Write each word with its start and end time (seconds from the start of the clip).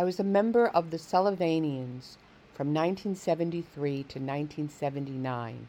I 0.00 0.04
was 0.04 0.18
a 0.18 0.24
member 0.24 0.66
of 0.66 0.90
the 0.90 0.96
Sullivanians 0.96 2.16
from 2.54 2.72
1973 2.72 3.96
to 4.04 4.18
1979. 4.18 5.68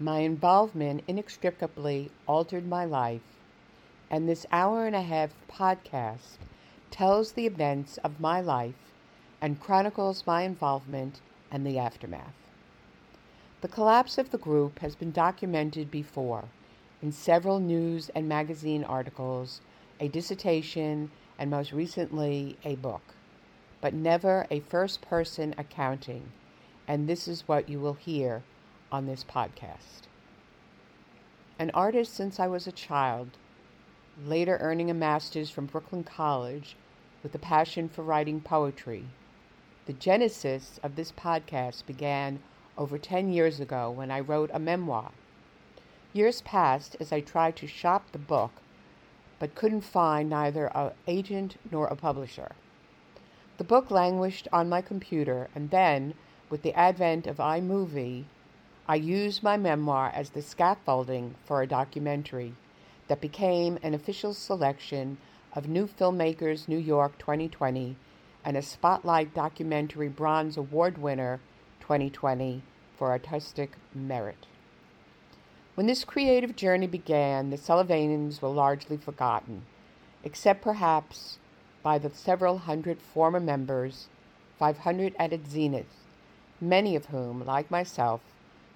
My 0.00 0.18
involvement 0.18 1.04
inextricably 1.06 2.10
altered 2.26 2.66
my 2.66 2.84
life, 2.84 3.38
and 4.10 4.28
this 4.28 4.44
hour 4.50 4.88
and 4.88 4.96
a 4.96 5.02
half 5.02 5.30
podcast 5.48 6.38
tells 6.90 7.30
the 7.30 7.46
events 7.46 7.98
of 7.98 8.18
my 8.18 8.40
life 8.40 8.92
and 9.40 9.60
chronicles 9.60 10.26
my 10.26 10.42
involvement 10.42 11.20
and 11.48 11.64
the 11.64 11.78
aftermath. 11.78 12.34
The 13.60 13.68
collapse 13.68 14.18
of 14.18 14.32
the 14.32 14.38
group 14.38 14.80
has 14.80 14.96
been 14.96 15.12
documented 15.12 15.92
before 15.92 16.46
in 17.00 17.12
several 17.12 17.60
news 17.60 18.08
and 18.16 18.28
magazine 18.28 18.82
articles, 18.82 19.60
a 20.00 20.08
dissertation, 20.08 21.12
and 21.38 21.52
most 21.52 21.70
recently 21.70 22.56
a 22.64 22.74
book, 22.74 23.14
but 23.80 23.94
never 23.94 24.46
a 24.50 24.60
first 24.60 25.00
person 25.00 25.54
accounting, 25.56 26.32
and 26.86 27.08
this 27.08 27.28
is 27.28 27.46
what 27.46 27.68
you 27.68 27.78
will 27.78 27.94
hear 27.94 28.42
on 28.90 29.06
this 29.06 29.24
podcast. 29.24 30.06
An 31.58 31.70
artist 31.74 32.14
since 32.14 32.40
I 32.40 32.46
was 32.46 32.66
a 32.66 32.72
child, 32.72 33.30
later 34.24 34.58
earning 34.60 34.90
a 34.90 34.94
master's 34.94 35.50
from 35.50 35.66
Brooklyn 35.66 36.04
College 36.04 36.76
with 37.22 37.34
a 37.34 37.38
passion 37.38 37.88
for 37.88 38.02
writing 38.02 38.40
poetry. 38.40 39.04
The 39.86 39.92
genesis 39.92 40.78
of 40.82 40.96
this 40.96 41.12
podcast 41.12 41.86
began 41.86 42.40
over 42.76 42.98
10 42.98 43.32
years 43.32 43.58
ago 43.60 43.90
when 43.90 44.10
I 44.10 44.20
wrote 44.20 44.50
a 44.52 44.58
memoir. 44.58 45.10
Years 46.12 46.42
passed 46.42 46.96
as 47.00 47.12
I 47.12 47.20
tried 47.20 47.56
to 47.56 47.66
shop 47.66 48.12
the 48.12 48.18
book, 48.18 48.52
but 49.38 49.54
couldn't 49.54 49.82
find 49.82 50.28
neither 50.28 50.66
an 50.74 50.92
agent 51.06 51.56
nor 51.70 51.86
a 51.86 51.96
publisher. 51.96 52.52
The 53.58 53.64
book 53.64 53.90
languished 53.90 54.46
on 54.52 54.68
my 54.68 54.80
computer, 54.80 55.48
and 55.52 55.70
then, 55.70 56.14
with 56.48 56.62
the 56.62 56.74
advent 56.74 57.26
of 57.26 57.38
iMovie, 57.38 58.24
I 58.86 58.94
used 58.94 59.42
my 59.42 59.56
memoir 59.56 60.12
as 60.14 60.30
the 60.30 60.42
scaffolding 60.42 61.34
for 61.44 61.60
a 61.60 61.66
documentary 61.66 62.54
that 63.08 63.20
became 63.20 63.76
an 63.82 63.94
official 63.94 64.32
selection 64.32 65.18
of 65.54 65.66
New 65.66 65.88
Filmmakers 65.88 66.68
New 66.68 66.78
York 66.78 67.18
2020 67.18 67.96
and 68.44 68.56
a 68.56 68.62
Spotlight 68.62 69.34
Documentary 69.34 70.08
Bronze 70.08 70.56
Award 70.56 70.96
winner 70.96 71.40
2020 71.80 72.62
for 72.96 73.10
artistic 73.10 73.72
merit. 73.92 74.46
When 75.74 75.88
this 75.88 76.04
creative 76.04 76.54
journey 76.54 76.86
began, 76.86 77.50
the 77.50 77.58
Sullivanians 77.58 78.40
were 78.40 78.50
largely 78.50 78.96
forgotten, 78.96 79.62
except 80.22 80.62
perhaps 80.62 81.38
by 81.82 81.98
the 81.98 82.10
several 82.10 82.58
hundred 82.58 83.00
former 83.00 83.40
members, 83.40 84.08
500 84.58 85.14
at 85.18 85.32
its 85.32 85.50
zenith, 85.50 86.04
many 86.60 86.96
of 86.96 87.06
whom, 87.06 87.44
like 87.44 87.70
myself, 87.70 88.20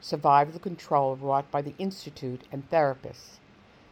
survived 0.01 0.53
the 0.53 0.59
control 0.59 1.17
wrought 1.17 1.51
by 1.51 1.63
the 1.63 1.75
Institute 1.79 2.43
and 2.53 2.69
therapists 2.71 3.39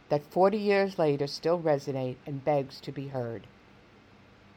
that 0.09 0.23
40 0.23 0.57
years 0.57 0.99
later 0.99 1.25
still 1.25 1.57
resonate 1.57 2.17
and 2.25 2.43
begs 2.43 2.81
to 2.81 2.91
be 2.91 3.07
heard. 3.07 3.47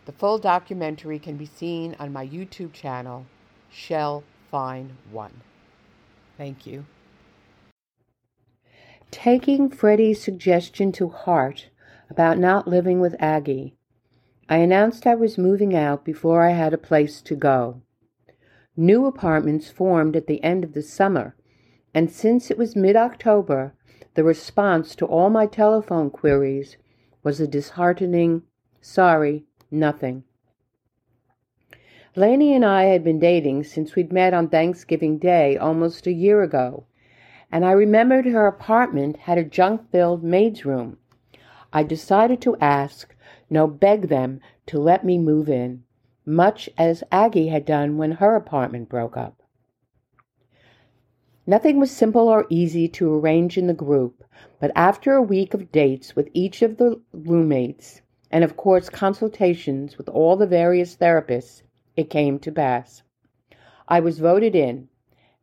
The 0.04 0.12
full 0.12 0.38
documentary 0.38 1.20
can 1.20 1.36
be 1.36 1.46
seen 1.46 1.94
on 1.98 2.12
my 2.12 2.26
YouTube 2.26 2.72
channel, 2.72 3.26
Shell 3.70 4.24
Fein 4.50 4.96
One. 5.12 5.42
Thank 6.36 6.66
you. 6.66 6.86
Taking 9.12 9.70
Freddie's 9.70 10.20
suggestion 10.20 10.90
to 10.92 11.08
heart 11.08 11.68
about 12.10 12.36
not 12.36 12.66
living 12.66 13.00
with 13.00 13.14
Aggie, 13.20 13.76
I 14.48 14.58
announced 14.58 15.06
I 15.06 15.14
was 15.14 15.38
moving 15.38 15.74
out 15.74 16.04
before 16.04 16.42
I 16.42 16.50
had 16.50 16.72
a 16.74 16.78
place 16.78 17.22
to 17.22 17.34
go. 17.34 17.82
New 18.76 19.06
apartments 19.06 19.70
formed 19.70 20.16
at 20.16 20.26
the 20.26 20.42
end 20.42 20.64
of 20.64 20.74
the 20.74 20.82
summer 20.82 21.34
and 21.94 22.10
since 22.10 22.50
it 22.50 22.58
was 22.58 22.74
mid 22.74 22.96
October, 22.96 23.72
the 24.14 24.24
response 24.24 24.96
to 24.96 25.06
all 25.06 25.30
my 25.30 25.46
telephone 25.46 26.10
queries 26.10 26.76
was 27.22 27.40
a 27.40 27.46
disheartening, 27.46 28.42
sorry, 28.80 29.44
nothing. 29.70 30.24
Laney 32.16 32.52
and 32.54 32.64
I 32.64 32.84
had 32.84 33.04
been 33.04 33.18
dating 33.18 33.64
since 33.64 33.94
we'd 33.94 34.12
met 34.12 34.34
on 34.34 34.48
Thanksgiving 34.48 35.18
Day 35.18 35.56
almost 35.56 36.06
a 36.06 36.12
year 36.12 36.42
ago, 36.42 36.84
and 37.50 37.64
I 37.64 37.72
remembered 37.72 38.26
her 38.26 38.46
apartment 38.46 39.16
had 39.18 39.38
a 39.38 39.44
junk 39.44 39.90
filled 39.90 40.24
maid's 40.24 40.64
room. 40.64 40.98
I 41.72 41.84
decided 41.84 42.40
to 42.42 42.56
ask, 42.56 43.13
no, 43.50 43.66
beg 43.66 44.08
them 44.08 44.40
to 44.66 44.78
let 44.78 45.04
me 45.04 45.18
move 45.18 45.48
in, 45.48 45.84
much 46.26 46.68
as 46.78 47.04
Aggie 47.12 47.48
had 47.48 47.64
done 47.64 47.98
when 47.98 48.12
her 48.12 48.36
apartment 48.36 48.88
broke 48.88 49.16
up. 49.16 49.42
Nothing 51.46 51.78
was 51.78 51.90
simple 51.90 52.28
or 52.28 52.46
easy 52.48 52.88
to 52.88 53.14
arrange 53.14 53.58
in 53.58 53.66
the 53.66 53.74
group, 53.74 54.24
but 54.58 54.72
after 54.74 55.12
a 55.12 55.22
week 55.22 55.52
of 55.52 55.70
dates 55.70 56.16
with 56.16 56.30
each 56.32 56.62
of 56.62 56.78
the 56.78 57.02
roommates, 57.12 58.00
and 58.30 58.42
of 58.42 58.56
course 58.56 58.88
consultations 58.88 59.98
with 59.98 60.08
all 60.08 60.36
the 60.36 60.46
various 60.46 60.96
therapists, 60.96 61.62
it 61.96 62.08
came 62.08 62.38
to 62.38 62.50
pass. 62.50 63.02
I 63.86 64.00
was 64.00 64.18
voted 64.18 64.56
in. 64.56 64.88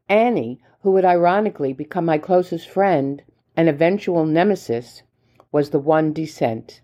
Annie, 0.10 0.60
who 0.82 0.92
would 0.92 1.06
ironically 1.06 1.72
become 1.72 2.06
my 2.06 2.18
closest 2.18 2.68
friend 2.68 3.22
and 3.56 3.70
eventual 3.70 4.26
nemesis, 4.26 5.04
was 5.52 5.70
the 5.70 5.80
one 5.80 6.14
dissent. 6.14 6.82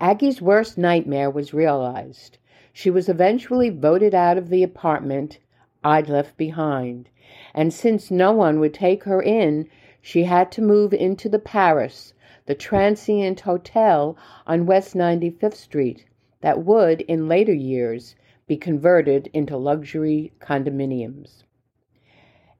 Aggie's 0.00 0.40
worst 0.40 0.78
nightmare 0.78 1.28
was 1.28 1.52
realized. 1.52 2.38
She 2.72 2.88
was 2.88 3.08
eventually 3.08 3.68
voted 3.68 4.14
out 4.14 4.38
of 4.38 4.48
the 4.48 4.62
apartment 4.62 5.38
I'd 5.82 6.08
left 6.08 6.36
behind. 6.36 7.08
And 7.52 7.74
since 7.74 8.10
no 8.10 8.32
one 8.32 8.60
would 8.60 8.74
take 8.74 9.04
her 9.04 9.20
in, 9.20 9.68
she 10.00 10.24
had 10.24 10.52
to 10.52 10.62
move 10.62 10.94
into 10.94 11.28
the 11.28 11.40
Paris, 11.40 12.14
the 12.46 12.54
transient 12.54 13.40
hotel 13.40 14.16
on 14.46 14.66
West 14.66 14.94
95th 14.94 15.54
Street, 15.54 16.06
that 16.40 16.64
would, 16.64 17.00
in 17.02 17.26
later 17.26 17.52
years, 17.52 18.14
be 18.46 18.56
converted 18.56 19.28
into 19.32 19.56
luxury 19.56 20.32
condominiums. 20.40 21.42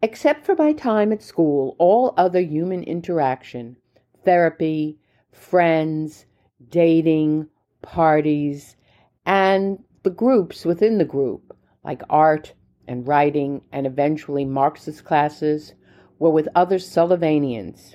Except 0.03 0.45
for 0.45 0.57
my 0.57 0.73
time 0.73 1.13
at 1.13 1.23
school, 1.23 1.77
all 1.79 2.15
other 2.17 2.41
human 2.41 2.83
interaction, 2.83 3.77
therapy, 4.25 4.99
friends, 5.31 6.27
dating, 6.71 7.49
parties, 7.83 8.77
and 9.25 9.83
the 10.03 10.11
groups 10.11 10.65
within 10.65 10.99
the 10.99 11.05
group, 11.05 11.57
like 11.85 12.03
art, 12.11 12.55
and 12.87 13.07
writing 13.07 13.63
and 13.71 13.87
eventually 13.87 14.45
Marxist 14.45 15.05
classes 15.05 15.75
were 16.19 16.31
with 16.31 16.49
other 16.55 16.79
Sullivanians, 16.79 17.95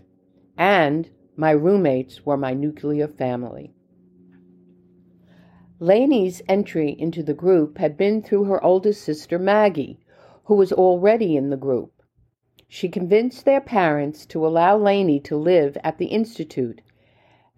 and 0.58 1.10
my 1.36 1.52
roommates 1.52 2.26
were 2.26 2.38
my 2.38 2.54
nuclear 2.54 3.08
family. 3.08 3.74
Laney's 5.80 6.42
entry 6.48 6.96
into 6.98 7.24
the 7.24 7.34
group 7.34 7.78
had 7.80 7.98
been 7.98 8.22
through 8.22 8.46
her 8.46 8.64
oldest 8.64 9.02
sister 9.02 9.38
Maggie, 9.38 10.00
who 10.46 10.56
was 10.56 10.72
already 10.72 11.36
in 11.36 11.50
the 11.50 11.58
group. 11.58 11.92
She 12.68 12.88
convinced 12.88 13.44
their 13.44 13.62
parents 13.62 14.26
to 14.28 14.46
allow 14.46 14.78
Laney 14.78 15.20
to 15.22 15.36
live 15.36 15.78
at 15.84 15.98
the 15.98 16.06
Institute 16.06 16.82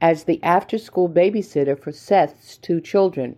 as 0.01 0.25
the 0.25 0.43
after 0.43 0.77
school 0.77 1.07
babysitter 1.07 1.79
for 1.79 1.91
Seth's 1.91 2.57
two 2.57 2.81
children. 2.81 3.37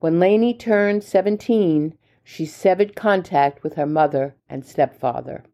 When 0.00 0.18
Laney 0.18 0.52
turned 0.52 1.04
17, 1.04 1.96
she 2.24 2.44
severed 2.44 2.96
contact 2.96 3.62
with 3.62 3.74
her 3.74 3.86
mother 3.86 4.34
and 4.48 4.64
stepfather. 4.64 5.44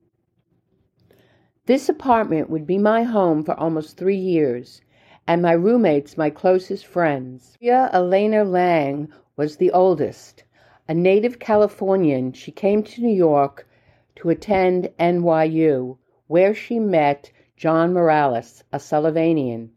This 1.66 1.88
apartment 1.88 2.48
would 2.48 2.66
be 2.66 2.78
my 2.78 3.02
home 3.02 3.44
for 3.44 3.54
almost 3.54 3.96
three 3.96 4.16
years, 4.16 4.80
and 5.26 5.42
my 5.42 5.52
roommates 5.52 6.16
my 6.16 6.30
closest 6.30 6.86
friends. 6.86 7.56
Maria 7.60 7.90
Elena 7.92 8.42
Lang 8.42 9.12
was 9.36 9.56
the 9.56 9.70
oldest. 9.70 10.44
A 10.88 10.94
native 10.94 11.38
Californian, 11.38 12.32
she 12.32 12.50
came 12.50 12.82
to 12.82 13.02
New 13.02 13.14
York 13.14 13.68
to 14.16 14.30
attend 14.30 14.90
NYU, 14.98 15.98
where 16.26 16.54
she 16.54 16.78
met 16.78 17.30
John 17.56 17.92
Morales, 17.92 18.64
a 18.72 18.78
Sullivanian. 18.78 19.68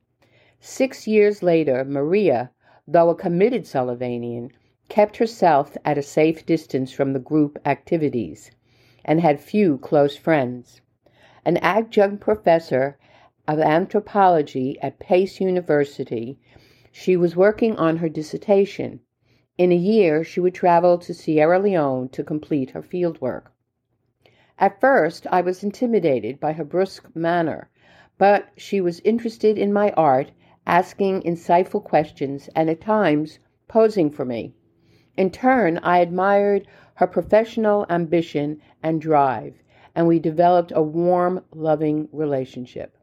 Six 0.66 1.08
years 1.08 1.44
later, 1.44 1.84
Maria, 1.84 2.50
though 2.88 3.10
a 3.10 3.16
committed 3.16 3.66
Sullivanian, 3.66 4.50
kept 4.88 5.18
herself 5.18 5.76
at 5.84 5.98
a 5.98 6.02
safe 6.02 6.46
distance 6.46 6.90
from 6.94 7.12
the 7.12 7.20
group 7.20 7.60
activities, 7.66 8.50
and 9.04 9.20
had 9.20 9.42
few 9.42 9.78
close 9.78 10.16
friends. 10.16 10.80
An 11.44 11.58
adjunct 11.58 12.22
professor 12.22 12.98
of 13.46 13.60
anthropology 13.60 14.80
at 14.82 15.00
Pace 15.00 15.42
University, 15.42 16.40
she 16.94 17.18
was 17.18 17.36
working 17.36 17.76
on 17.76 17.98
her 17.98 18.08
dissertation. 18.08 19.02
In 19.58 19.74
a 19.74 19.76
year, 19.76 20.24
she 20.24 20.40
would 20.40 20.56
travel 20.56 20.98
to 21.00 21.14
Sierra 21.14 21.60
Leone 21.60 22.08
to 22.08 22.24
complete 22.24 22.70
her 22.70 22.82
fieldwork. 22.82 23.52
At 24.58 24.80
first, 24.80 25.28
I 25.28 25.42
was 25.42 25.62
intimidated 25.62 26.40
by 26.40 26.54
her 26.54 26.64
brusque 26.64 27.14
manner, 27.14 27.70
but 28.18 28.48
she 28.56 28.80
was 28.80 29.02
interested 29.02 29.58
in 29.58 29.74
my 29.74 29.92
art, 29.98 30.32
asking 30.66 31.22
insightful 31.22 31.84
questions 31.84 32.50
and 32.56 32.70
at 32.70 32.82
times 32.82 33.40
posing 33.68 34.10
for 34.10 34.26
me. 34.26 34.54
In 35.18 35.30
turn, 35.30 35.78
I 35.80 36.00
admired 36.00 36.68
her 36.96 37.08
professional 37.08 37.86
ambition 37.90 38.62
and 38.82 39.02
drive, 39.02 39.62
and 39.96 40.08
we 40.08 40.20
developed 40.20 40.72
a 40.76 40.82
warm, 40.82 41.44
loving 41.54 42.08
relationship. 42.12 42.98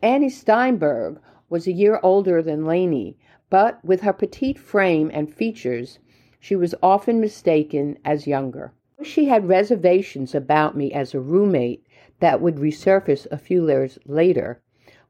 Annie 0.00 0.30
Steinberg 0.30 1.20
was 1.50 1.66
a 1.66 1.72
year 1.72 2.00
older 2.02 2.42
than 2.42 2.64
Lainey, 2.64 3.18
but 3.50 3.84
with 3.84 4.00
her 4.00 4.12
petite 4.12 4.58
frame 4.58 5.10
and 5.12 5.32
features, 5.32 5.98
she 6.40 6.56
was 6.56 6.74
often 6.82 7.20
mistaken 7.20 7.98
as 8.04 8.26
younger. 8.26 8.72
She 9.02 9.26
had 9.26 9.48
reservations 9.48 10.34
about 10.34 10.76
me 10.76 10.92
as 10.92 11.12
a 11.12 11.20
roommate 11.20 11.84
that 12.20 12.40
would 12.40 12.56
resurface 12.56 13.26
a 13.30 13.36
few 13.36 13.68
years 13.68 13.98
later. 14.06 14.62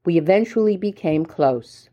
We 0.05 0.19
eventually 0.19 0.77
became 0.77 1.25
close. 1.25 1.89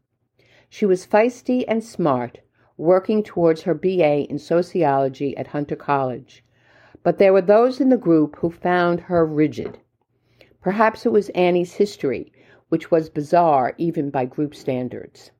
She 0.68 0.86
was 0.86 1.06
feisty 1.06 1.64
and 1.68 1.84
smart, 1.84 2.40
working 2.76 3.22
towards 3.22 3.64
her 3.64 3.74
BA 3.76 4.28
in 4.30 4.40
sociology 4.40 5.38
at 5.38 5.48
Hunter 5.48 5.76
College. 5.76 6.44
But 7.04 7.18
there 7.18 7.34
were 7.34 7.42
those 7.42 7.80
in 7.80 7.90
the 7.90 7.98
group 7.98 8.38
who 8.38 8.50
found 8.50 9.02
her 9.02 9.26
rigid. 9.26 9.80
Perhaps 10.62 11.06
it 11.06 11.12
was 11.12 11.30
Annie's 11.30 11.76
history, 11.76 12.32
which 12.70 12.90
was 12.90 13.10
bizarre 13.10 13.74
even 13.78 14.10
by 14.10 14.26
group 14.26 14.56
standards. 14.56 15.32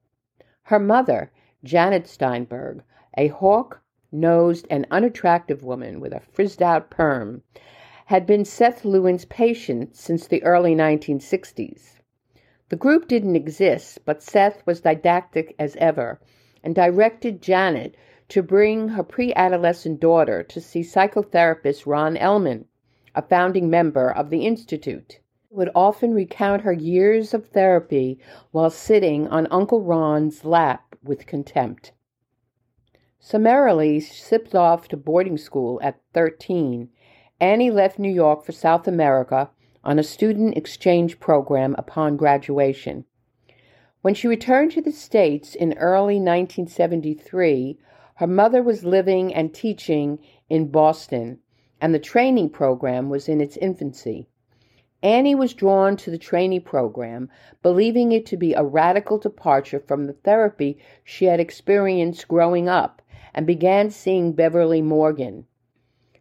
Her 0.64 0.80
mother, 0.80 1.32
Janet 1.64 2.08
Steinberg, 2.08 2.84
a 3.18 3.28
hawk 3.28 3.82
nosed 4.12 4.68
and 4.70 4.86
unattractive 4.92 5.64
woman 5.64 6.00
with 6.00 6.14
a 6.14 6.20
frizzed 6.20 6.62
out 6.62 6.90
perm, 6.90 7.42
had 8.06 8.26
been 8.26 8.46
Seth 8.46 8.86
Lewin's 8.86 9.26
patient 9.26 9.96
since 9.96 10.28
the 10.28 10.44
early 10.44 10.76
1960s. 10.76 11.99
The 12.70 12.76
group 12.76 13.08
didn't 13.08 13.36
exist, 13.36 14.06
but 14.06 14.22
Seth 14.22 14.64
was 14.66 14.82
didactic 14.82 15.56
as 15.58 15.76
ever 15.78 16.20
and 16.64 16.76
directed 16.76 17.42
Janet 17.42 17.96
to 18.28 18.44
bring 18.44 18.90
her 18.90 19.02
pre 19.04 19.34
adolescent 19.34 20.00
daughter 20.00 20.44
to 20.44 20.62
see 20.62 20.82
psychotherapist 20.82 21.88
Ron 21.88 22.16
Ellman, 22.16 22.66
a 23.16 23.24
founding 23.24 23.72
member 23.72 24.12
of 24.12 24.30
the 24.30 24.46
Institute 24.46 25.20
would 25.50 25.72
often 25.74 26.14
recount 26.14 26.62
her 26.62 26.72
years 26.72 27.34
of 27.34 27.48
therapy 27.48 28.20
while 28.52 28.70
sitting 28.70 29.28
on 29.28 29.48
Uncle 29.50 29.82
Ron's 29.82 30.46
lap 30.46 30.96
with 31.04 31.26
contempt. 31.26 31.92
Summarily 33.18 34.00
shipped 34.00 34.54
off 34.54 34.88
to 34.90 34.96
boarding 34.96 35.38
school 35.38 35.80
at 35.82 36.00
13, 36.14 36.90
Annie 37.40 37.72
left 37.72 37.98
New 37.98 38.12
York 38.12 38.46
for 38.46 38.52
South 38.52 38.88
America 38.88 39.50
on 39.84 40.00
a 40.00 40.04
student 40.04 40.58
exchange 40.58 41.20
program 41.20 41.76
upon 41.78 42.18
graduation. 42.18 43.06
When 44.02 44.14
she 44.14 44.28
returned 44.28 44.72
to 44.72 44.82
the 44.82 44.92
States 44.92 45.56
in 45.56 45.74
early 45.78 46.16
1973, 46.16 47.78
her 48.16 48.28
mother 48.28 48.64
was 48.64 48.84
living 48.84 49.34
and 49.34 49.54
teaching 49.54 50.20
in 50.50 50.72
Boston, 50.72 51.40
and 51.82 51.94
the 51.94 52.00
training 52.00 52.50
program 52.50 53.10
was 53.10 53.30
in 53.30 53.42
its 53.42 53.58
infancy. 53.58 54.28
Annie 55.02 55.36
was 55.36 55.54
drawn 55.54 55.96
to 55.98 56.12
the 56.12 56.18
trainee 56.18 56.60
program, 56.60 57.30
believing 57.62 58.12
it 58.12 58.26
to 58.26 58.36
be 58.36 58.54
a 58.54 58.64
radical 58.64 59.18
departure 59.18 59.80
from 59.80 60.06
the 60.06 60.14
therapy 60.14 60.78
she 61.04 61.26
had 61.26 61.40
experienced 61.40 62.28
growing 62.28 62.68
up, 62.68 63.02
and 63.34 63.48
began 63.48 63.90
seeing 63.90 64.34
Beverly 64.34 64.82
Morgan. 64.82 65.46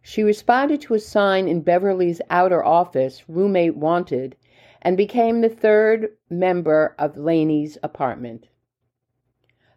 She 0.02 0.22
responded 0.22 0.80
to 0.82 0.94
a 0.94 1.00
sign 1.00 1.48
in 1.48 1.62
Beverly's 1.62 2.20
outer 2.30 2.64
office, 2.64 3.28
roommate 3.28 3.76
wanted, 3.76 4.36
and 4.80 4.96
became 4.96 5.40
the 5.40 5.48
third 5.48 6.16
member 6.30 6.94
of 6.98 7.16
Laney's 7.16 7.76
apartment. 7.82 8.48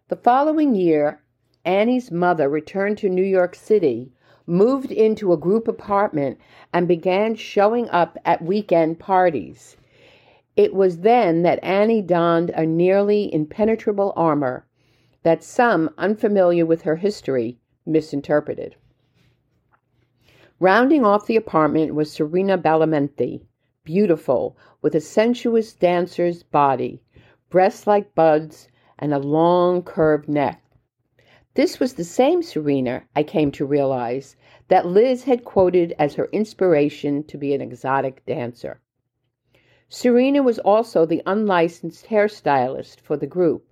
The 0.10 0.16
following 0.16 0.76
year, 0.76 1.22
Annie's 1.66 2.12
mother 2.12 2.50
returned 2.50 2.98
to 3.00 3.10
New 3.10 3.24
York 3.24 3.56
City 3.56 4.12
moved 4.48 4.92
into 4.92 5.32
a 5.32 5.38
group 5.38 5.68
apartment 5.68 6.38
and 6.74 6.88
began 6.88 7.36
showing 7.36 7.90
up 7.90 8.18
at 8.26 8.44
weekend 8.44 9.00
parties. 9.00 9.78
It 10.56 10.74
was 10.74 11.00
then 11.00 11.44
that 11.44 11.64
Annie 11.64 12.02
donned 12.02 12.50
a 12.50 12.66
nearly 12.66 13.34
impenetrable 13.34 14.14
armor 14.16 14.66
that 15.24 15.44
some, 15.44 15.90
unfamiliar 15.98 16.66
with 16.66 16.82
her 16.82 16.98
history, 16.98 17.60
misinterpreted. 17.86 18.76
Rounding 20.62 21.04
off 21.04 21.26
the 21.26 21.38
apartment 21.38 21.96
was 21.96 22.12
Serena 22.12 22.56
Badalamenti, 22.56 23.42
beautiful, 23.84 24.56
with 24.84 24.94
a 24.94 25.02
sensuous 25.02 25.74
dancer's 25.74 26.44
body, 26.44 27.02
breasts 27.50 27.88
like 27.88 28.14
buds, 28.14 28.68
and 29.00 29.12
a 29.12 29.18
long 29.18 29.82
curved 29.82 30.30
neck. 30.30 30.64
This 31.56 31.80
was 31.80 31.96
the 31.96 32.04
same 32.04 32.44
Serena, 32.44 33.02
I 33.16 33.24
came 33.24 33.52
to 33.54 33.66
realize, 33.66 34.36
that 34.68 34.86
Liz 34.86 35.24
had 35.24 35.46
quoted 35.46 35.96
as 35.98 36.14
her 36.14 36.30
inspiration 36.32 37.24
to 37.24 37.40
be 37.40 37.56
an 37.56 37.62
exotic 37.62 38.24
dancer. 38.28 38.80
Serena 39.90 40.44
was 40.44 40.60
also 40.60 41.08
the 41.08 41.24
unlicensed 41.26 42.06
hairstylist 42.06 43.00
for 43.00 43.18
the 43.18 43.26
group. 43.26 43.66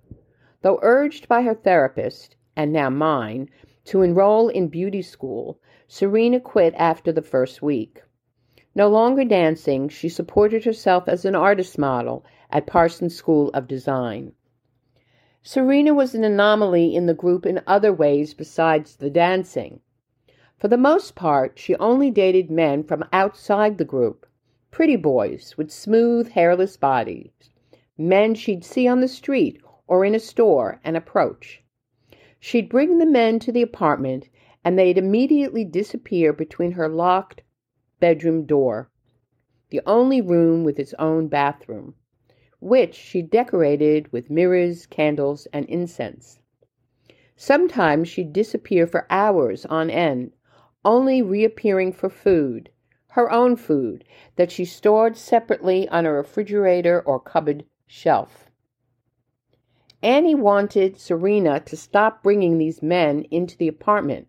Though 0.62 0.80
urged 0.82 1.28
by 1.28 1.42
her 1.42 1.54
therapist, 1.54 2.34
and 2.56 2.72
now 2.72 2.90
mine, 2.90 3.48
to 3.90 4.02
enroll 4.02 4.48
in 4.48 4.68
beauty 4.68 5.02
school, 5.02 5.58
Serena 5.88 6.38
quit 6.38 6.72
after 6.76 7.10
the 7.10 7.22
first 7.22 7.60
week. 7.60 8.00
No 8.72 8.88
longer 8.88 9.24
dancing, 9.24 9.88
she 9.88 10.08
supported 10.08 10.64
herself 10.64 11.08
as 11.08 11.24
an 11.24 11.34
artist 11.34 11.76
model 11.76 12.24
at 12.50 12.68
Parsons 12.68 13.16
School 13.16 13.50
of 13.50 13.66
Design. 13.66 14.32
Serena 15.42 15.92
was 15.92 16.14
an 16.14 16.22
anomaly 16.22 16.94
in 16.94 17.06
the 17.06 17.14
group 17.14 17.44
in 17.44 17.62
other 17.66 17.92
ways 17.92 18.32
besides 18.32 18.94
the 18.94 19.10
dancing. 19.10 19.80
For 20.56 20.68
the 20.68 20.76
most 20.76 21.16
part, 21.16 21.58
she 21.58 21.74
only 21.74 22.12
dated 22.12 22.48
men 22.48 22.84
from 22.84 23.04
outside 23.12 23.76
the 23.76 23.84
group 23.84 24.24
pretty 24.70 24.94
boys 24.94 25.56
with 25.56 25.72
smooth, 25.72 26.28
hairless 26.28 26.76
bodies, 26.76 27.32
men 27.98 28.36
she'd 28.36 28.64
see 28.64 28.86
on 28.86 29.00
the 29.00 29.08
street 29.08 29.60
or 29.88 30.04
in 30.04 30.14
a 30.14 30.20
store 30.20 30.78
and 30.84 30.96
approach. 30.96 31.64
She'd 32.40 32.70
bring 32.70 32.98
the 32.98 33.06
men 33.06 33.38
to 33.40 33.52
the 33.52 33.62
apartment, 33.62 34.30
and 34.64 34.78
they'd 34.78 34.98
immediately 34.98 35.64
disappear 35.64 36.32
between 36.32 36.72
her 36.72 36.88
locked 36.88 37.42
bedroom 38.00 38.46
door, 38.46 38.90
the 39.68 39.82
only 39.86 40.20
room 40.20 40.64
with 40.64 40.78
its 40.78 40.94
own 40.98 41.28
bathroom, 41.28 41.94
which 42.58 42.94
she 42.94 43.22
decorated 43.22 44.10
with 44.10 44.30
mirrors, 44.30 44.86
candles, 44.86 45.46
and 45.52 45.66
incense. 45.66 46.40
Sometimes 47.36 48.08
she'd 48.08 48.32
disappear 48.32 48.86
for 48.86 49.06
hours 49.10 49.64
on 49.66 49.90
end 49.90 50.32
only 50.84 51.20
reappearing 51.22 51.92
for 51.92 52.08
food, 52.08 52.70
her 53.08 53.30
own 53.30 53.56
food, 53.56 54.04
that 54.36 54.50
she 54.50 54.64
stored 54.64 55.16
separately 55.16 55.88
on 55.90 56.06
a 56.06 56.12
refrigerator 56.12 57.00
or 57.02 57.20
cupboard 57.20 57.64
shelf. 57.86 58.49
Annie 60.02 60.34
wanted 60.34 60.98
Serena 60.98 61.60
to 61.60 61.76
stop 61.76 62.22
bringing 62.22 62.58
these 62.58 62.82
men 62.82 63.24
into 63.30 63.56
the 63.56 63.68
apartment, 63.68 64.28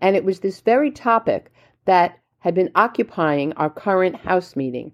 and 0.00 0.14
it 0.14 0.24
was 0.24 0.40
this 0.40 0.60
very 0.60 0.90
topic 0.90 1.52
that 1.84 2.18
had 2.38 2.54
been 2.54 2.70
occupying 2.74 3.52
our 3.54 3.70
current 3.70 4.16
house 4.16 4.56
meeting. 4.56 4.92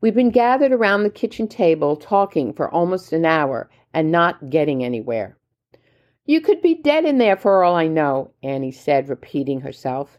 We've 0.00 0.14
been 0.14 0.30
gathered 0.30 0.72
around 0.72 1.02
the 1.02 1.10
kitchen 1.10 1.46
table 1.46 1.96
talking 1.96 2.52
for 2.52 2.70
almost 2.70 3.12
an 3.12 3.24
hour 3.24 3.68
and 3.92 4.10
not 4.10 4.50
getting 4.50 4.82
anywhere. 4.82 5.36
You 6.24 6.40
could 6.40 6.62
be 6.62 6.74
dead 6.74 7.04
in 7.04 7.18
there 7.18 7.36
for 7.36 7.62
all 7.64 7.74
I 7.74 7.86
know, 7.86 8.32
Annie 8.42 8.72
said, 8.72 9.08
repeating 9.08 9.60
herself. 9.60 10.18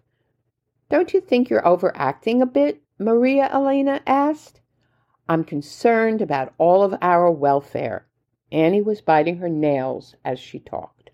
Don't 0.89 1.13
you 1.13 1.21
think 1.21 1.49
you're 1.49 1.67
overacting 1.67 2.41
a 2.41 2.45
bit? 2.45 2.81
Maria 2.99 3.49
Elena 3.51 4.01
asked. 4.05 4.60
I'm 5.31 5.45
concerned 5.45 6.21
about 6.21 6.53
all 6.57 6.83
of 6.83 6.93
our 7.01 7.31
welfare. 7.31 8.05
Annie 8.51 8.81
was 8.81 8.99
biting 8.99 9.37
her 9.37 9.47
nails 9.47 10.13
as 10.25 10.41
she 10.41 10.59
talked. 10.59 11.09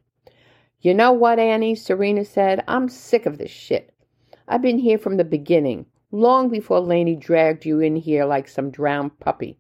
You 0.82 0.96
know 0.96 1.12
what, 1.12 1.38
Annie? 1.38 1.76
Serena 1.76 2.26
said. 2.26 2.64
I'm 2.68 2.90
sick 2.90 3.28
of 3.28 3.38
this 3.38 3.52
shit. 3.52 3.94
I've 4.48 4.64
been 4.64 4.80
here 4.80 4.98
from 4.98 5.18
the 5.18 5.24
beginning, 5.24 5.86
long 6.12 6.50
before 6.50 6.80
Laney 6.80 7.16
dragged 7.16 7.64
you 7.64 7.80
in 7.80 7.96
here 7.96 8.26
like 8.26 8.48
some 8.48 8.72
drowned 8.72 9.20
puppy. 9.20 9.60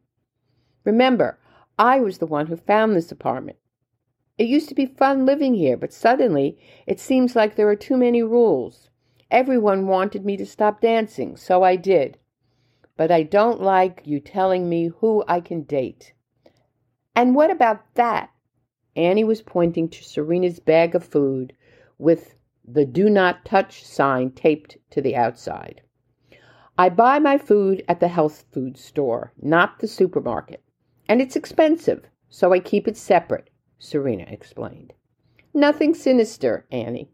Remember, 0.85 1.37
I 1.77 1.99
was 1.99 2.17
the 2.17 2.25
one 2.25 2.47
who 2.47 2.55
found 2.55 2.95
this 2.95 3.11
apartment. 3.11 3.59
It 4.39 4.47
used 4.47 4.69
to 4.69 4.73
be 4.73 4.87
fun 4.87 5.23
living 5.23 5.53
here, 5.53 5.77
but 5.77 5.93
suddenly 5.93 6.57
it 6.87 6.99
seems 6.99 7.35
like 7.35 7.57
there 7.57 7.69
are 7.69 7.75
too 7.75 7.95
many 7.95 8.23
rules. 8.23 8.89
Everyone 9.29 9.85
wanted 9.85 10.25
me 10.25 10.35
to 10.35 10.47
stop 10.47 10.81
dancing, 10.81 11.37
so 11.37 11.61
I 11.61 11.75
did. 11.75 12.17
But 12.97 13.11
I 13.11 13.23
don't 13.23 13.61
like 13.61 14.01
you 14.05 14.19
telling 14.19 14.67
me 14.67 14.87
who 14.87 15.23
I 15.27 15.39
can 15.39 15.61
date. 15.61 16.13
And 17.15 17.35
what 17.35 17.51
about 17.51 17.93
that? 17.95 18.31
Annie 18.95 19.23
was 19.23 19.41
pointing 19.41 19.87
to 19.89 20.03
Serena's 20.03 20.59
bag 20.59 20.95
of 20.95 21.03
food 21.03 21.53
with 21.97 22.35
the 22.65 22.85
do 22.85 23.09
not 23.09 23.45
touch 23.45 23.85
sign 23.85 24.31
taped 24.31 24.77
to 24.89 25.01
the 25.01 25.15
outside. 25.15 25.81
I 26.77 26.89
buy 26.89 27.17
my 27.19 27.37
food 27.37 27.83
at 27.87 27.99
the 27.99 28.07
health 28.07 28.45
food 28.51 28.77
store, 28.77 29.33
not 29.41 29.79
the 29.79 29.87
supermarket. 29.87 30.63
And 31.07 31.21
it's 31.21 31.35
expensive, 31.35 32.05
so 32.29 32.53
I 32.53 32.59
keep 32.59 32.87
it 32.87 32.97
separate 32.97 33.49
Serena 33.79 34.25
explained. 34.27 34.93
Nothing 35.53 35.93
sinister, 35.93 36.65
Annie. 36.71 37.09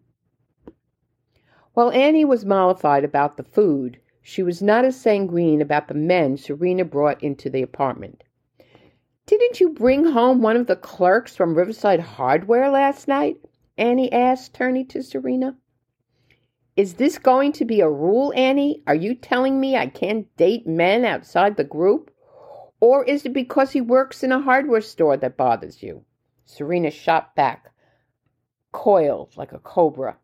While 1.73 1.91
Annie 1.91 2.25
was 2.25 2.45
mollified 2.45 3.03
about 3.03 3.37
the 3.37 3.43
food, 3.43 3.99
she 4.23 4.41
was 4.41 4.61
not 4.61 4.85
as 4.85 4.99
sanguine 4.99 5.61
about 5.61 5.89
the 5.89 5.93
men 5.93 6.37
Serena 6.37 6.85
brought 6.85 7.21
into 7.21 7.49
the 7.49 7.61
apartment. 7.61 8.23
Didn't 9.25 9.59
you 9.59 9.69
bring 9.69 10.05
home 10.05 10.41
one 10.41 10.55
of 10.55 10.67
the 10.67 10.77
clerks 10.77 11.35
from 11.35 11.55
Riverside 11.55 11.99
Hardware 11.99 12.69
last 12.69 13.07
night? 13.07 13.37
Annie 13.77 14.11
asked, 14.11 14.53
turning 14.53 14.87
to 14.87 15.03
Serena. 15.03 15.57
Is 16.75 16.95
this 16.95 17.17
going 17.17 17.51
to 17.53 17.65
be 17.65 17.81
a 17.81 17.89
rule, 17.89 18.33
Annie? 18.35 18.81
Are 18.87 18.95
you 18.95 19.13
telling 19.13 19.59
me 19.59 19.75
I 19.75 19.87
can't 19.87 20.35
date 20.37 20.65
men 20.65 21.05
outside 21.05 21.57
the 21.57 21.63
group? 21.63 22.09
Or 22.79 23.03
is 23.03 23.25
it 23.25 23.33
because 23.33 23.71
he 23.71 23.81
works 23.81 24.23
in 24.23 24.31
a 24.31 24.41
hardware 24.41 24.81
store 24.81 25.17
that 25.17 25.37
bothers 25.37 25.83
you? 25.83 26.05
Serena 26.45 26.91
shot 26.91 27.35
back, 27.35 27.71
coiled 28.71 29.35
like 29.37 29.51
a 29.51 29.59
cobra. 29.59 30.17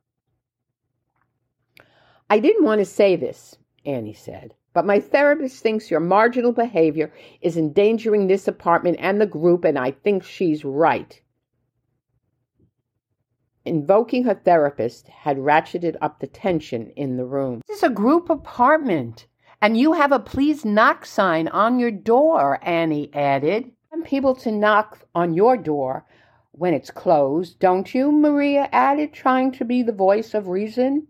I 2.29 2.39
didn't 2.39 2.65
want 2.65 2.79
to 2.79 2.85
say 2.85 3.15
this, 3.15 3.57
Annie 3.85 4.13
said, 4.13 4.53
but 4.73 4.85
my 4.85 4.99
therapist 4.99 5.63
thinks 5.63 5.89
your 5.89 5.99
marginal 5.99 6.51
behavior 6.51 7.11
is 7.41 7.57
endangering 7.57 8.27
this 8.27 8.47
apartment 8.47 8.97
and 8.99 9.19
the 9.19 9.25
group, 9.25 9.65
and 9.65 9.79
I 9.79 9.91
think 9.91 10.23
she's 10.23 10.63
right. 10.63 11.19
Invoking 13.65 14.23
her 14.23 14.35
therapist 14.35 15.07
had 15.07 15.37
ratcheted 15.37 15.95
up 16.01 16.19
the 16.19 16.27
tension 16.27 16.91
in 16.91 17.17
the 17.17 17.25
room. 17.25 17.61
This 17.67 17.77
is 17.77 17.83
a 17.83 17.89
group 17.89 18.29
apartment, 18.29 19.27
and 19.61 19.77
you 19.77 19.93
have 19.93 20.11
a 20.11 20.19
please 20.19 20.63
knock 20.63 21.05
sign 21.05 21.47
on 21.47 21.79
your 21.79 21.91
door, 21.91 22.59
Annie 22.61 23.13
added. 23.13 23.71
Some 23.89 24.03
people 24.03 24.35
to 24.35 24.51
knock 24.51 24.99
on 25.15 25.33
your 25.33 25.57
door 25.57 26.05
when 26.51 26.73
it's 26.73 26.91
closed, 26.91 27.59
don't 27.59 27.93
you? 27.93 28.11
Maria 28.11 28.69
added, 28.71 29.13
trying 29.13 29.51
to 29.53 29.65
be 29.65 29.81
the 29.81 29.91
voice 29.91 30.33
of 30.33 30.47
reason. 30.47 31.07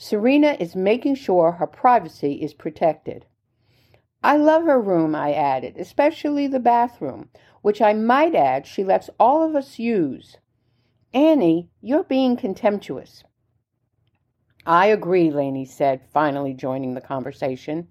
Serena 0.00 0.56
is 0.60 0.76
making 0.76 1.16
sure 1.16 1.50
her 1.50 1.66
privacy 1.66 2.34
is 2.34 2.54
protected. 2.54 3.26
I 4.22 4.36
love 4.36 4.62
her 4.64 4.80
room, 4.80 5.16
I 5.16 5.32
added, 5.32 5.76
especially 5.76 6.46
the 6.46 6.60
bathroom, 6.60 7.30
which 7.62 7.82
I 7.82 7.94
might 7.94 8.36
add 8.36 8.64
she 8.64 8.84
lets 8.84 9.10
all 9.18 9.42
of 9.42 9.56
us 9.56 9.80
use. 9.80 10.36
Annie, 11.12 11.68
you're 11.80 12.04
being 12.04 12.36
contemptuous. 12.36 13.24
I 14.64 14.86
agree, 14.86 15.32
Laney 15.32 15.64
said, 15.64 16.06
finally 16.12 16.54
joining 16.54 16.94
the 16.94 17.00
conversation. 17.00 17.88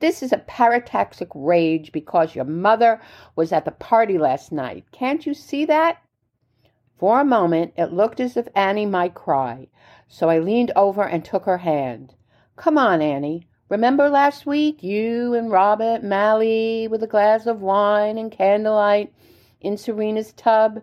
This 0.00 0.22
is 0.22 0.32
a 0.32 0.44
parataxic 0.48 1.28
rage 1.34 1.92
because 1.92 2.34
your 2.34 2.44
mother 2.44 3.00
was 3.36 3.52
at 3.52 3.64
the 3.64 3.70
party 3.70 4.18
last 4.18 4.52
night. 4.52 4.84
Can't 4.92 5.24
you 5.24 5.32
see 5.32 5.64
that? 5.64 6.02
For 6.98 7.20
a 7.20 7.24
moment, 7.24 7.72
it 7.76 7.92
looked 7.92 8.20
as 8.20 8.36
if 8.36 8.48
Annie 8.54 8.84
might 8.84 9.14
cry, 9.14 9.68
so 10.08 10.30
I 10.30 10.38
leaned 10.38 10.72
over 10.74 11.02
and 11.02 11.24
took 11.24 11.44
her 11.44 11.58
hand. 11.58 12.14
Come 12.56 12.78
on, 12.78 13.00
Annie. 13.02 13.46
Remember 13.68 14.08
last 14.08 14.46
week, 14.46 14.82
you 14.82 15.34
and 15.34 15.50
Robert 15.50 16.02
Malley 16.02 16.88
with 16.88 17.02
a 17.02 17.06
glass 17.06 17.46
of 17.46 17.60
wine 17.60 18.16
and 18.16 18.32
candlelight 18.32 19.12
in 19.60 19.76
Serena's 19.76 20.32
tub? 20.32 20.82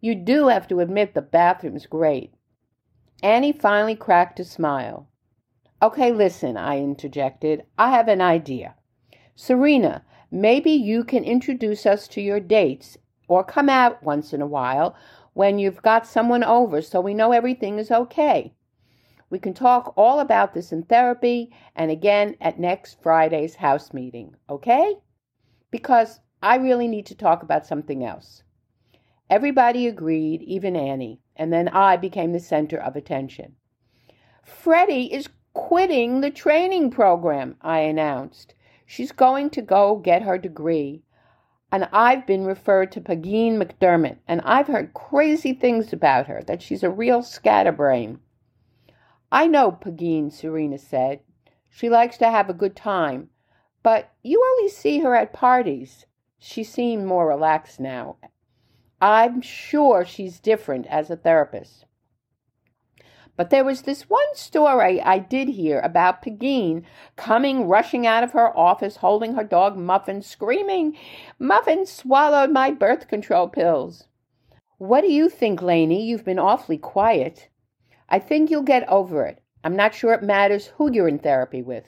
You 0.00 0.16
do 0.16 0.48
have 0.48 0.66
to 0.68 0.80
admit 0.80 1.14
the 1.14 1.22
bathroom's 1.22 1.86
great. 1.86 2.34
Annie 3.22 3.52
finally 3.52 3.94
cracked 3.94 4.40
a 4.40 4.44
smile. 4.44 5.08
Okay, 5.80 6.10
listen, 6.10 6.56
I 6.56 6.78
interjected. 6.78 7.64
I 7.78 7.90
have 7.90 8.08
an 8.08 8.20
idea. 8.20 8.74
Serena, 9.36 10.04
maybe 10.30 10.72
you 10.72 11.04
can 11.04 11.22
introduce 11.22 11.86
us 11.86 12.08
to 12.08 12.20
your 12.20 12.40
dates 12.40 12.98
or 13.28 13.44
come 13.44 13.68
out 13.68 14.02
once 14.02 14.32
in 14.32 14.42
a 14.42 14.46
while 14.46 14.96
when 15.38 15.56
you've 15.56 15.82
got 15.82 16.04
someone 16.04 16.42
over 16.42 16.82
so 16.82 17.00
we 17.00 17.14
know 17.14 17.30
everything 17.30 17.78
is 17.78 17.92
okay. 17.92 18.52
We 19.30 19.38
can 19.38 19.54
talk 19.54 19.94
all 19.96 20.18
about 20.18 20.52
this 20.52 20.72
in 20.72 20.82
therapy 20.82 21.54
and 21.76 21.92
again 21.92 22.34
at 22.40 22.58
next 22.58 23.00
Friday's 23.00 23.54
house 23.54 23.92
meeting, 23.92 24.34
okay? 24.50 24.96
Because 25.70 26.18
I 26.42 26.56
really 26.56 26.88
need 26.88 27.06
to 27.06 27.14
talk 27.14 27.44
about 27.44 27.68
something 27.68 28.04
else. 28.04 28.42
Everybody 29.30 29.86
agreed, 29.86 30.42
even 30.42 30.74
Annie, 30.74 31.20
and 31.36 31.52
then 31.52 31.68
I 31.68 31.96
became 31.96 32.32
the 32.32 32.40
center 32.40 32.78
of 32.78 32.96
attention. 32.96 33.54
Freddie 34.42 35.12
is 35.12 35.28
quitting 35.52 36.20
the 36.20 36.32
training 36.32 36.90
program, 36.90 37.54
I 37.62 37.78
announced. 37.78 38.56
She's 38.84 39.12
going 39.12 39.50
to 39.50 39.62
go 39.62 39.98
get 39.98 40.22
her 40.22 40.36
degree 40.36 41.04
and 41.70 41.88
I've 41.92 42.26
been 42.26 42.44
referred 42.44 42.92
to 42.92 43.00
Pegeen 43.00 43.60
McDermott, 43.60 44.18
and 44.26 44.40
I've 44.42 44.68
heard 44.68 44.94
crazy 44.94 45.52
things 45.52 45.92
about 45.92 46.26
her, 46.26 46.42
that 46.44 46.62
she's 46.62 46.82
a 46.82 46.90
real 46.90 47.22
scatterbrain. 47.22 48.20
I 49.30 49.46
know 49.46 49.72
Pegeen, 49.72 50.32
Serena 50.32 50.78
said. 50.78 51.20
She 51.68 51.90
likes 51.90 52.16
to 52.18 52.30
have 52.30 52.48
a 52.48 52.54
good 52.54 52.74
time, 52.74 53.28
but 53.82 54.12
you 54.22 54.42
only 54.42 54.70
see 54.70 55.00
her 55.00 55.14
at 55.14 55.34
parties. 55.34 56.06
She 56.38 56.64
seemed 56.64 57.04
more 57.04 57.28
relaxed 57.28 57.78
now. 57.78 58.16
I'm 59.00 59.42
sure 59.42 60.04
she's 60.04 60.40
different 60.40 60.86
as 60.86 61.10
a 61.10 61.16
therapist. 61.16 61.84
But 63.38 63.50
there 63.50 63.64
was 63.64 63.82
this 63.82 64.10
one 64.10 64.34
story 64.34 65.00
I 65.00 65.20
did 65.20 65.46
hear 65.46 65.78
about 65.78 66.22
Pegeen 66.22 66.82
coming 67.14 67.68
rushing 67.68 68.04
out 68.04 68.24
of 68.24 68.32
her 68.32 68.48
office 68.58 68.96
holding 68.96 69.34
her 69.34 69.44
dog 69.44 69.76
Muffin, 69.76 70.22
screaming, 70.22 70.96
Muffin 71.38 71.86
swallowed 71.86 72.50
my 72.50 72.72
birth 72.72 73.06
control 73.06 73.48
pills. 73.48 74.08
What 74.78 75.02
do 75.02 75.12
you 75.12 75.28
think, 75.28 75.62
Laney? 75.62 76.04
You've 76.04 76.24
been 76.24 76.40
awfully 76.40 76.78
quiet. 76.78 77.48
I 78.08 78.18
think 78.18 78.50
you'll 78.50 78.62
get 78.64 78.88
over 78.88 79.24
it. 79.24 79.40
I'm 79.62 79.76
not 79.76 79.94
sure 79.94 80.14
it 80.14 80.22
matters 80.24 80.72
who 80.76 80.90
you're 80.90 81.06
in 81.06 81.20
therapy 81.20 81.62
with. 81.62 81.86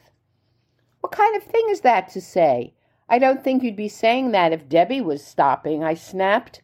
What 1.00 1.10
kind 1.10 1.34
of 1.36 1.42
thing 1.42 1.66
is 1.68 1.80
that 1.80 2.10
to 2.10 2.20
say? 2.20 2.74
I 3.08 3.18
don't 3.18 3.42
think 3.42 3.64
you'd 3.64 3.74
be 3.74 3.88
saying 3.88 4.30
that 4.30 4.52
if 4.52 4.68
Debbie 4.68 5.00
was 5.00 5.24
stopping, 5.24 5.82
I 5.82 5.94
snapped. 5.94 6.62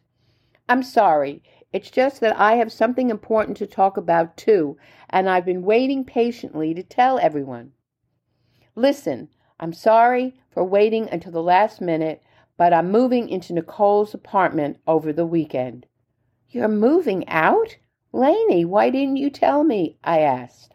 I'm 0.69 0.81
sorry. 0.81 1.43
It's 1.77 1.91
just 1.91 2.21
that 2.21 2.35
I 2.39 2.55
have 2.55 2.71
something 2.71 3.11
important 3.11 3.55
to 3.57 3.67
talk 3.67 3.97
about 3.97 4.35
too, 4.35 4.79
and 5.11 5.29
I've 5.29 5.45
been 5.45 5.61
waiting 5.61 6.03
patiently 6.05 6.73
to 6.73 6.81
tell 6.81 7.19
everyone. 7.19 7.73
Listen, 8.73 9.29
I'm 9.59 9.73
sorry 9.73 10.41
for 10.49 10.63
waiting 10.63 11.07
until 11.07 11.31
the 11.33 11.43
last 11.43 11.79
minute, 11.79 12.23
but 12.57 12.73
I'm 12.73 12.89
moving 12.89 13.29
into 13.29 13.53
Nicole's 13.53 14.15
apartment 14.15 14.79
over 14.87 15.13
the 15.13 15.27
weekend. 15.27 15.85
You're 16.49 16.67
moving 16.67 17.29
out? 17.29 17.77
Laney, 18.11 18.65
why 18.65 18.89
didn't 18.89 19.17
you 19.17 19.29
tell 19.29 19.63
me? 19.63 19.99
I 20.03 20.21
asked. 20.21 20.73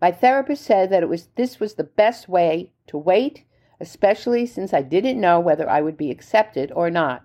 My 0.00 0.10
therapist 0.10 0.64
said 0.64 0.90
that 0.90 1.04
it 1.04 1.08
was 1.08 1.28
this 1.36 1.60
was 1.60 1.74
the 1.74 1.84
best 1.84 2.28
way 2.28 2.72
to 2.88 2.98
wait, 2.98 3.44
especially 3.78 4.44
since 4.44 4.74
I 4.74 4.82
didn't 4.82 5.20
know 5.20 5.38
whether 5.38 5.70
I 5.70 5.82
would 5.82 5.96
be 5.96 6.10
accepted 6.10 6.72
or 6.74 6.90
not. 6.90 7.24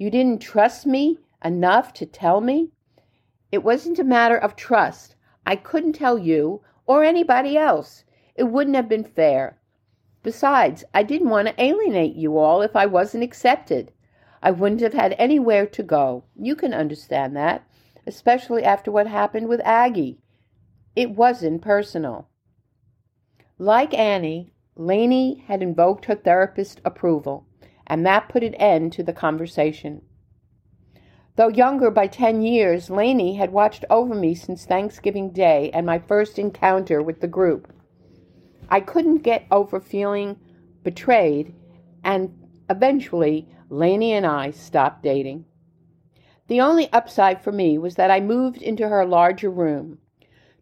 You 0.00 0.10
didn't 0.10 0.38
trust 0.38 0.86
me 0.86 1.18
enough 1.44 1.92
to 1.94 2.06
tell 2.06 2.40
me? 2.40 2.70
It 3.50 3.64
wasn't 3.64 3.98
a 3.98 4.04
matter 4.04 4.36
of 4.36 4.54
trust. 4.54 5.16
I 5.44 5.56
couldn't 5.56 5.94
tell 5.94 6.16
you 6.16 6.62
or 6.86 7.02
anybody 7.02 7.56
else. 7.56 8.04
It 8.36 8.44
wouldn't 8.44 8.76
have 8.76 8.88
been 8.88 9.02
fair. 9.02 9.58
Besides, 10.22 10.84
I 10.94 11.02
didn't 11.02 11.30
want 11.30 11.48
to 11.48 11.60
alienate 11.60 12.14
you 12.14 12.38
all 12.38 12.62
if 12.62 12.76
I 12.76 12.86
wasn't 12.86 13.24
accepted. 13.24 13.90
I 14.40 14.52
wouldn't 14.52 14.82
have 14.82 14.94
had 14.94 15.16
anywhere 15.18 15.66
to 15.66 15.82
go. 15.82 16.22
You 16.36 16.54
can 16.54 16.72
understand 16.72 17.34
that, 17.34 17.66
especially 18.06 18.62
after 18.62 18.92
what 18.92 19.08
happened 19.08 19.48
with 19.48 19.60
Aggie. 19.64 20.20
It 20.94 21.10
wasn't 21.10 21.60
personal. 21.60 22.28
Like 23.58 23.94
Annie, 23.94 24.52
Laney 24.76 25.42
had 25.48 25.60
invoked 25.60 26.04
her 26.04 26.14
therapist's 26.14 26.80
approval 26.84 27.47
and 27.88 28.06
that 28.06 28.28
put 28.28 28.44
an 28.44 28.54
end 28.54 28.92
to 28.92 29.02
the 29.02 29.12
conversation. 29.12 30.02
Though 31.36 31.48
younger 31.48 31.90
by 31.90 32.06
ten 32.06 32.42
years, 32.42 32.90
Laney 32.90 33.34
had 33.34 33.52
watched 33.52 33.84
over 33.88 34.14
me 34.14 34.34
since 34.34 34.64
Thanksgiving 34.64 35.30
Day 35.30 35.70
and 35.72 35.86
my 35.86 35.98
first 35.98 36.38
encounter 36.38 37.02
with 37.02 37.20
the 37.20 37.28
group. 37.28 37.72
I 38.68 38.80
couldn't 38.80 39.22
get 39.22 39.46
over 39.50 39.80
feeling 39.80 40.36
betrayed, 40.82 41.54
and 42.04 42.36
eventually 42.68 43.48
Laney 43.70 44.12
and 44.12 44.26
I 44.26 44.50
stopped 44.50 45.02
dating. 45.02 45.44
The 46.48 46.60
only 46.60 46.92
upside 46.92 47.42
for 47.42 47.52
me 47.52 47.78
was 47.78 47.94
that 47.94 48.10
I 48.10 48.20
moved 48.20 48.62
into 48.62 48.88
her 48.88 49.04
larger 49.06 49.50
room. 49.50 49.98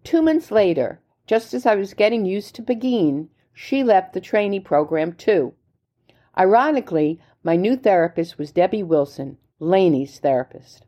Two 0.04 0.20
months 0.20 0.50
later, 0.50 1.00
just 1.26 1.54
as 1.54 1.64
I 1.64 1.74
was 1.74 1.94
getting 1.94 2.24
used 2.24 2.54
to 2.56 2.62
Pegeen, 2.62 3.28
she 3.52 3.82
left 3.82 4.12
the 4.12 4.20
trainee 4.20 4.60
program 4.60 5.12
too. 5.12 5.54
Ironically, 6.38 7.20
my 7.42 7.56
new 7.56 7.76
therapist 7.76 8.38
was 8.38 8.52
Debbie 8.52 8.82
Wilson, 8.82 9.38
Laney's 9.58 10.18
therapist. 10.18 10.84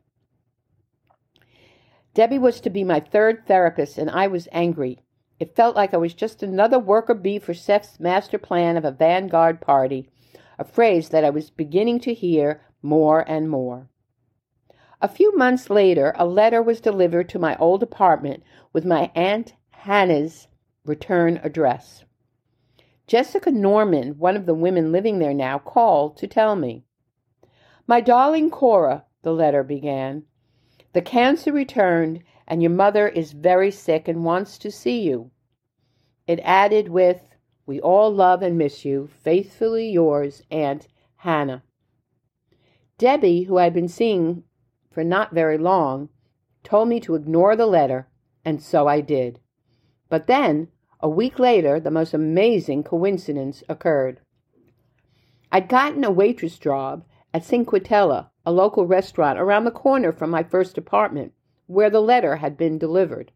Debbie 2.13 2.37
was 2.37 2.59
to 2.61 2.69
be 2.69 2.83
my 2.83 2.99
third 2.99 3.47
therapist, 3.47 3.97
and 3.97 4.09
I 4.09 4.27
was 4.27 4.47
angry. 4.51 4.99
It 5.39 5.55
felt 5.55 5.75
like 5.75 5.93
I 5.93 5.97
was 5.97 6.13
just 6.13 6.43
another 6.43 6.77
worker 6.77 7.13
bee 7.13 7.39
for 7.39 7.53
Seth's 7.53 7.99
master 7.99 8.37
plan 8.37 8.77
of 8.77 8.85
a 8.85 8.91
vanguard 8.91 9.61
party, 9.61 10.09
a 10.57 10.63
phrase 10.65 11.09
that 11.09 11.23
I 11.23 11.29
was 11.29 11.49
beginning 11.49 11.99
to 12.01 12.13
hear 12.13 12.61
more 12.81 13.21
and 13.27 13.49
more. 13.49 13.87
A 15.01 15.07
few 15.07 15.35
months 15.37 15.69
later, 15.69 16.13
a 16.17 16.25
letter 16.25 16.61
was 16.61 16.81
delivered 16.81 17.29
to 17.29 17.39
my 17.39 17.55
old 17.55 17.81
apartment 17.81 18.43
with 18.73 18.83
my 18.83 19.11
Aunt 19.15 19.53
Hannah's 19.69 20.47
return 20.83 21.39
address. 21.41 22.03
Jessica 23.09 23.49
Norman, 23.49 24.19
one 24.19 24.37
of 24.37 24.45
the 24.45 24.53
women 24.53 24.91
living 24.91 25.17
there 25.17 25.33
now, 25.33 25.57
called 25.57 26.15
to 26.17 26.27
tell 26.27 26.55
me. 26.55 26.83
My 27.87 28.01
darling 28.01 28.51
Cora, 28.51 29.03
the 29.23 29.33
letter 29.33 29.63
began, 29.63 30.25
the 30.93 31.01
cancer 31.01 31.51
returned 31.51 32.21
and 32.47 32.61
your 32.61 32.69
mother 32.69 33.07
is 33.07 33.31
very 33.31 33.71
sick 33.71 34.07
and 34.07 34.23
wants 34.23 34.59
to 34.59 34.69
see 34.69 35.01
you. 35.01 35.31
It 36.27 36.39
added 36.43 36.89
with, 36.89 37.33
We 37.65 37.81
all 37.81 38.13
love 38.13 38.43
and 38.43 38.59
miss 38.59 38.85
you. 38.85 39.09
Faithfully 39.23 39.89
yours, 39.89 40.43
Aunt 40.51 40.87
Hannah. 41.15 41.63
Debbie, 42.99 43.41
who 43.45 43.57
I'd 43.57 43.73
been 43.73 43.87
seeing 43.87 44.43
for 44.91 45.03
not 45.03 45.33
very 45.33 45.57
long, 45.57 46.09
told 46.63 46.87
me 46.87 46.99
to 46.99 47.15
ignore 47.15 47.55
the 47.55 47.65
letter, 47.65 48.07
and 48.45 48.61
so 48.61 48.87
I 48.87 49.01
did. 49.01 49.39
But 50.09 50.27
then, 50.27 50.67
a 51.01 51.09
week 51.09 51.39
later, 51.39 51.79
the 51.79 51.91
most 51.91 52.13
amazing 52.13 52.83
coincidence 52.83 53.63
occurred. 53.69 54.19
I'd 55.51 55.69
gotten 55.69 56.03
a 56.03 56.11
waitress 56.11 56.59
job 56.59 57.05
at 57.33 57.43
Cinquitella, 57.43 58.29
a 58.45 58.51
local 58.51 58.85
restaurant 58.85 59.39
around 59.39 59.63
the 59.63 59.71
corner 59.71 60.11
from 60.11 60.29
my 60.29 60.43
first 60.43 60.77
apartment, 60.77 61.33
where 61.67 61.89
the 61.89 62.01
letter 62.01 62.37
had 62.37 62.57
been 62.57 62.77
delivered. 62.77 63.31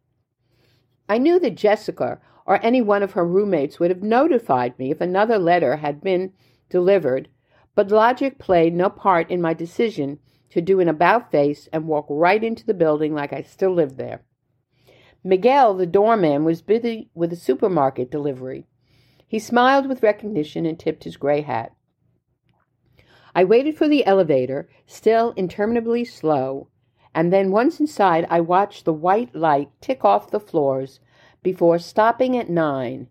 I 1.08 1.18
knew 1.18 1.40
that 1.40 1.56
Jessica 1.56 2.20
or 2.46 2.60
any 2.62 2.82
one 2.82 3.04
of 3.04 3.14
her 3.14 3.26
roommates 3.26 3.80
would 3.80 3.92
have 3.92 4.04
notified 4.04 4.78
me 4.78 4.92
if 4.92 5.00
another 5.00 5.38
letter 5.38 5.78
had 5.78 6.02
been 6.02 6.34
delivered, 6.70 7.30
but 7.76 7.92
logic 7.92 8.38
played 8.38 8.74
no 8.74 8.90
part 8.90 9.30
in 9.32 9.42
my 9.42 9.54
decision 9.54 10.20
to 10.50 10.62
do 10.62 10.80
an 10.80 10.90
about 10.90 11.32
face 11.32 11.70
and 11.72 11.88
walk 11.88 12.06
right 12.10 12.44
into 12.44 12.66
the 12.66 12.74
building 12.74 13.14
like 13.14 13.32
I 13.32 13.42
still 13.42 13.74
lived 13.74 13.98
there. 13.98 14.22
Miguel, 15.26 15.74
the 15.74 15.86
doorman, 15.86 16.44
was 16.44 16.62
busy 16.62 17.10
with 17.14 17.32
a 17.32 17.38
supermarket 17.38 18.12
delivery. 18.12 18.66
He 19.26 19.40
smiled 19.40 19.88
with 19.88 20.04
recognition 20.04 20.66
and 20.66 20.78
tipped 20.78 21.06
his 21.06 21.16
gray 21.16 21.42
hat. 21.42 21.74
I 23.34 23.46
waited 23.46 23.78
for 23.78 23.88
the 23.88 24.06
elevator, 24.06 24.68
still 24.86 25.34
interminably 25.38 26.04
slow, 26.04 26.68
and 27.16 27.32
then 27.32 27.52
once 27.52 27.80
inside 27.80 28.28
I 28.30 28.42
watched 28.42 28.84
the 28.84 28.92
white 28.92 29.34
light 29.34 29.70
tick 29.80 30.04
off 30.04 30.30
the 30.30 30.42
floors 30.42 31.00
before 31.42 31.80
stopping 31.80 32.38
at 32.38 32.50
nine. 32.50 33.08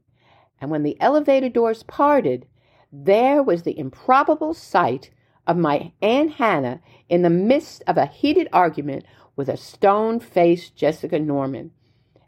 And 0.61 0.71
when 0.71 0.83
the 0.83 1.00
elevator 1.00 1.49
doors 1.49 1.83
parted, 1.83 2.47
there 2.92 3.42
was 3.42 3.62
the 3.62 3.78
improbable 3.78 4.52
sight 4.52 5.11
of 5.47 5.57
my 5.57 5.92
Aunt 6.02 6.33
Hannah 6.33 6.83
in 7.09 7.23
the 7.23 7.31
midst 7.31 7.83
of 7.87 7.97
a 7.97 8.04
heated 8.04 8.49
argument 8.52 9.07
with 9.35 9.49
a 9.49 9.57
stone 9.57 10.21
faced 10.21 10.76
Jessica 10.76 11.19
Norman 11.19 11.73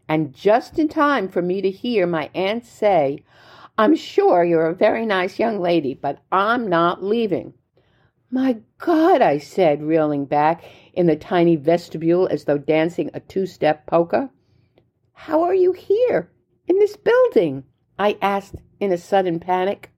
and 0.09 0.35
just 0.35 0.79
in 0.79 0.89
time 0.89 1.29
for 1.29 1.43
me 1.43 1.63
to 1.63 1.71
hear 1.71 2.07
my 2.07 2.31
aunt 2.35 2.65
say, 2.65 3.25
I'm 3.77 3.97
sure 3.97 4.45
you're 4.45 4.69
a 4.69 4.75
very 4.75 5.05
nice 5.05 5.39
young 5.39 5.61
lady, 5.61 5.95
but 5.95 6.19
I'm 6.31 6.69
not 6.69 7.03
leaving. 7.03 7.55
My 8.31 8.59
God, 8.79 9.23
I 9.23 9.39
said, 9.39 9.83
reeling 9.83 10.25
back 10.25 10.65
in 10.93 11.07
the 11.07 11.17
tiny 11.17 11.57
vestibule 11.57 12.29
as 12.29 12.45
though 12.45 12.59
dancing 12.59 13.11
a 13.15 13.21
two 13.21 13.47
step 13.47 13.87
polka. 13.87 14.31
How 15.13 15.43
are 15.43 15.55
you 15.55 15.73
here, 15.73 16.31
in 16.67 16.79
this 16.79 16.97
building? 16.97 17.65
I 17.99 18.19
asked 18.21 18.57
in 18.81 18.93
a 18.93 18.99
sudden 18.99 19.41
panic. 19.41 19.91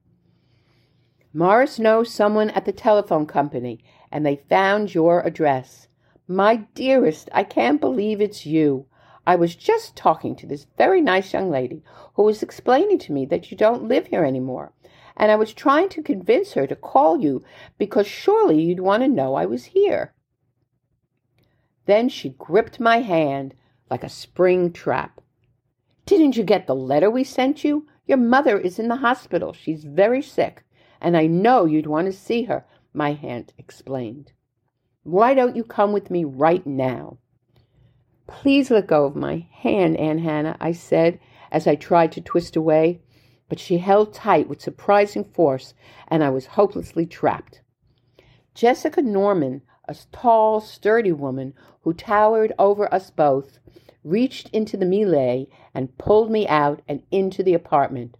Morris 1.32 1.78
knows 1.78 2.12
someone 2.12 2.50
at 2.50 2.64
the 2.64 2.72
telephone 2.72 3.26
company, 3.26 3.82
and 4.10 4.24
they 4.24 4.36
found 4.36 4.94
your 4.94 5.20
address. 5.20 5.88
My 6.28 6.56
dearest, 6.74 7.28
I 7.32 7.44
can't 7.44 7.80
believe 7.80 8.20
it's 8.20 8.46
you. 8.46 8.86
I 9.26 9.34
was 9.34 9.56
just 9.56 9.96
talking 9.96 10.36
to 10.36 10.46
this 10.46 10.66
very 10.78 11.00
nice 11.00 11.32
young 11.32 11.50
lady 11.50 11.82
who 12.14 12.22
was 12.22 12.42
explaining 12.42 12.98
to 13.00 13.12
me 13.12 13.26
that 13.26 13.50
you 13.50 13.56
don't 13.56 13.88
live 13.88 14.06
here 14.06 14.24
anymore. 14.24 14.72
And 15.16 15.32
I 15.32 15.36
was 15.36 15.52
trying 15.52 15.88
to 15.90 16.02
convince 16.02 16.52
her 16.52 16.66
to 16.66 16.76
call 16.76 17.20
you 17.20 17.42
because 17.76 18.06
surely 18.06 18.62
you'd 18.62 18.80
want 18.80 19.02
to 19.02 19.08
know 19.08 19.34
I 19.34 19.46
was 19.46 19.64
here. 19.64 20.14
Then 21.86 22.08
she 22.08 22.30
gripped 22.38 22.78
my 22.78 22.98
hand 22.98 23.54
like 23.90 24.04
a 24.04 24.08
spring 24.08 24.72
trap. 24.72 25.20
Didn't 26.04 26.36
you 26.36 26.44
get 26.44 26.66
the 26.66 26.74
letter 26.74 27.10
we 27.10 27.24
sent 27.24 27.64
you? 27.64 27.88
Your 28.06 28.18
mother 28.18 28.58
is 28.58 28.78
in 28.78 28.88
the 28.88 28.96
hospital. 28.96 29.52
She's 29.52 29.82
very 29.82 30.22
sick, 30.22 30.64
and 31.00 31.16
I 31.16 31.26
know 31.26 31.64
you'd 31.64 31.86
want 31.86 32.06
to 32.06 32.12
see 32.12 32.44
her, 32.44 32.64
my 32.92 33.18
aunt 33.22 33.52
explained. 33.58 34.32
Why 35.02 35.34
don't 35.34 35.56
you 35.56 35.64
come 35.64 35.92
with 35.92 36.10
me 36.10 36.24
right 36.24 36.64
now? 36.64 37.18
Please 38.26 38.70
let 38.70 38.86
go 38.86 39.04
of 39.04 39.14
my 39.14 39.46
hand, 39.52 39.96
Aunt 39.96 40.20
Hannah, 40.20 40.56
I 40.60 40.72
said 40.72 41.20
as 41.52 41.66
I 41.66 41.76
tried 41.76 42.12
to 42.12 42.20
twist 42.20 42.56
away, 42.56 43.00
but 43.48 43.60
she 43.60 43.78
held 43.78 44.12
tight 44.12 44.48
with 44.48 44.60
surprising 44.60 45.24
force, 45.24 45.74
and 46.08 46.24
I 46.24 46.30
was 46.30 46.46
hopelessly 46.46 47.06
trapped. 47.06 47.60
Jessica 48.54 49.00
Norman, 49.02 49.62
a 49.86 49.94
tall, 50.10 50.60
sturdy 50.60 51.12
woman 51.12 51.54
who 51.82 51.92
towered 51.92 52.52
over 52.58 52.92
us 52.92 53.10
both, 53.10 53.58
reached 54.02 54.48
into 54.50 54.76
the 54.76 54.86
melee 54.86 55.46
and 55.74 55.96
pulled 55.98 56.30
me 56.30 56.46
out 56.48 56.82
and 56.88 57.02
into 57.10 57.42
the 57.42 57.54
apartment. 57.54 58.16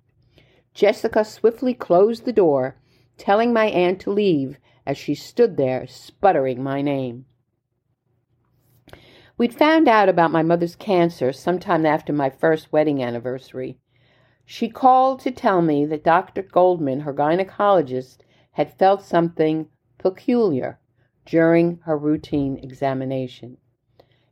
Jessica 0.74 1.24
swiftly 1.24 1.74
closed 1.74 2.24
the 2.24 2.32
door, 2.32 2.76
telling 3.16 3.52
my 3.52 3.66
aunt 3.66 4.00
to 4.00 4.10
leave 4.10 4.58
as 4.84 4.96
she 4.96 5.14
stood 5.14 5.56
there 5.56 5.86
sputtering 5.86 6.62
my 6.62 6.82
name. 6.82 7.24
We'd 9.38 9.54
found 9.54 9.86
out 9.86 10.08
about 10.08 10.30
my 10.30 10.42
mother's 10.42 10.76
cancer 10.76 11.30
sometime 11.32 11.84
after 11.84 12.12
my 12.12 12.30
first 12.30 12.72
wedding 12.72 13.02
anniversary. 13.02 13.78
She 14.46 14.70
called 14.70 15.20
to 15.20 15.30
tell 15.30 15.60
me 15.60 15.84
that 15.86 16.04
Dr. 16.04 16.42
Goldman, 16.42 17.00
her 17.00 17.12
gynecologist, 17.12 18.18
had 18.52 18.72
felt 18.72 19.02
something 19.02 19.68
peculiar 19.98 20.78
during 21.26 21.80
her 21.84 21.98
routine 21.98 22.56
examination. 22.62 23.58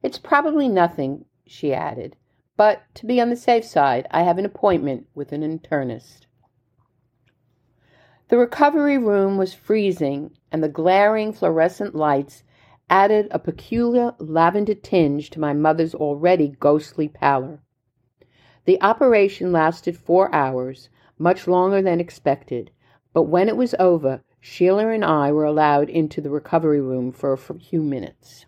It's 0.03 0.19
probably 0.19 0.69
nothing, 0.69 1.27
she 1.47 1.75
added, 1.75 2.17
but 2.57 2.83
to 2.95 3.05
be 3.05 3.21
on 3.21 3.29
the 3.29 3.37
safe 3.37 3.65
side, 3.65 4.07
I 4.11 4.23
have 4.23 4.39
an 4.39 4.47
appointment 4.47 5.09
with 5.15 5.33
an 5.33 5.43
internist. 5.43 6.27
The 8.29 8.39
recovery 8.39 8.97
room 8.97 9.37
was 9.37 9.53
freezing, 9.53 10.31
and 10.51 10.63
the 10.63 10.69
glaring 10.69 11.35
fluorescent 11.35 11.95
lights 11.95 12.43
added 12.91 13.29
a 13.31 13.39
peculiar 13.39 14.15
lavender 14.19 14.75
tinge 14.75 15.31
to 15.31 15.41
my 15.41 15.53
mother's 15.53 15.95
already 15.95 16.49
ghostly 16.61 17.09
pallor. 17.09 17.61
The 18.65 18.81
operation 18.81 19.53
lasted 19.53 19.97
four 19.97 20.35
hours, 20.35 20.89
much 21.19 21.47
longer 21.47 21.83
than 21.83 22.01
expected, 22.01 22.71
but 23.13 23.25
when 23.25 23.49
it 23.49 23.57
was 23.57 23.75
over, 23.79 24.23
Sheila 24.41 24.89
and 24.89 25.05
I 25.05 25.33
were 25.33 25.45
allowed 25.45 25.89
into 25.89 26.21
the 26.21 26.31
recovery 26.31 26.81
room 26.81 27.13
for 27.13 27.33
a 27.33 27.39
few 27.39 27.83
minutes. 27.83 28.47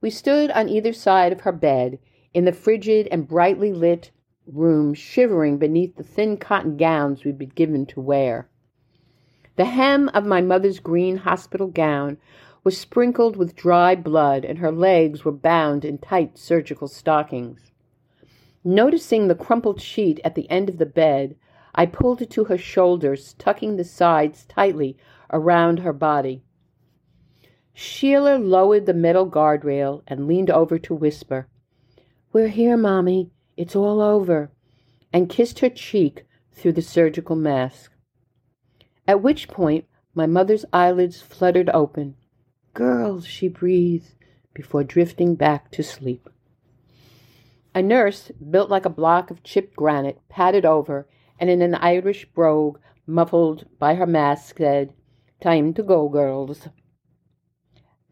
We 0.00 0.10
stood 0.10 0.50
on 0.50 0.68
either 0.68 0.92
side 0.92 1.32
of 1.32 1.42
her 1.42 1.52
bed 1.52 1.98
in 2.34 2.44
the 2.44 2.52
frigid 2.52 3.08
and 3.10 3.28
brightly 3.28 3.72
lit 3.72 4.10
room, 4.46 4.92
shivering 4.92 5.56
beneath 5.56 5.96
the 5.96 6.02
thin 6.02 6.36
cotton 6.36 6.76
gowns 6.76 7.24
we'd 7.24 7.38
been 7.38 7.48
given 7.50 7.86
to 7.86 8.00
wear. 8.00 8.48
The 9.56 9.64
hem 9.64 10.10
of 10.10 10.26
my 10.26 10.40
mother's 10.40 10.80
green 10.80 11.18
hospital 11.18 11.68
gown 11.68 12.18
was 12.64 12.78
sprinkled 12.78 13.36
with 13.36 13.54
dry 13.54 13.94
blood, 13.94 14.44
and 14.44 14.58
her 14.58 14.72
legs 14.72 15.24
were 15.24 15.30
bound 15.30 15.84
in 15.84 15.98
tight 15.98 16.38
surgical 16.38 16.88
stockings. 16.88 17.70
Noticing 18.64 19.28
the 19.28 19.34
crumpled 19.34 19.80
sheet 19.80 20.18
at 20.24 20.34
the 20.34 20.50
end 20.50 20.70
of 20.70 20.78
the 20.78 20.86
bed, 20.86 21.36
I 21.74 21.84
pulled 21.84 22.22
it 22.22 22.30
to 22.30 22.44
her 22.44 22.56
shoulders, 22.56 23.34
tucking 23.34 23.76
the 23.76 23.84
sides 23.84 24.46
tightly 24.46 24.96
around 25.30 25.80
her 25.80 25.92
body. 25.92 26.42
Sheila 27.74 28.38
lowered 28.38 28.86
the 28.86 28.94
metal 28.94 29.28
guardrail 29.28 30.02
and 30.06 30.26
leaned 30.26 30.50
over 30.50 30.78
to 30.78 30.94
whisper, 30.94 31.48
We're 32.32 32.48
here, 32.48 32.76
Mommy. 32.76 33.30
It's 33.56 33.76
all 33.76 34.00
over, 34.00 34.50
and 35.12 35.28
kissed 35.28 35.58
her 35.58 35.68
cheek 35.68 36.24
through 36.52 36.72
the 36.72 36.82
surgical 36.82 37.36
mask. 37.36 37.92
At 39.06 39.22
which 39.22 39.48
point 39.48 39.84
my 40.14 40.26
mother's 40.26 40.64
eyelids 40.72 41.20
fluttered 41.20 41.68
open, 41.74 42.16
Girls, 42.74 43.24
she 43.24 43.46
breathed 43.46 44.14
before 44.52 44.84
drifting 44.84 45.36
back 45.36 45.70
to 45.70 45.82
sleep. 45.82 46.28
A 47.74 47.80
nurse, 47.80 48.32
built 48.50 48.68
like 48.68 48.84
a 48.84 48.90
block 48.90 49.30
of 49.30 49.42
chipped 49.42 49.76
granite, 49.76 50.20
padded 50.28 50.64
over 50.64 51.06
and 51.38 51.48
in 51.48 51.62
an 51.62 51.74
Irish 51.76 52.26
brogue, 52.26 52.78
muffled 53.06 53.66
by 53.78 53.94
her 53.94 54.06
mask, 54.06 54.58
said, 54.58 54.92
Time 55.40 55.72
to 55.74 55.82
go, 55.82 56.08
girls. 56.08 56.68